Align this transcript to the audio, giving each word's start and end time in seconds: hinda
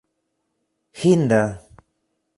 hinda 0.99 1.41